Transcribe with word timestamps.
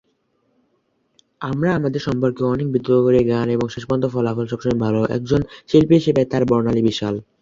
আমরা 1.41 1.69
আমাদের 1.73 2.01
সম্পর্কে 2.07 2.41
অনেক 2.45 2.67
বিতর্ক 2.71 2.99
করি 3.03 3.19
গান 3.31 3.47
এবং 3.49 3.67
শেষ 3.69 3.83
পর্যন্ত 3.85 4.05
ফলাফল 4.13 4.45
সবসময়ই 4.47 4.81
ভাল, 4.83 4.95
একজন 5.17 5.39
শিল্পী 5.69 5.95
হিসেবে 5.99 6.21
তাঁর 6.31 6.43
বর্ণালী 6.49 6.81
বিশাল। 6.89 7.15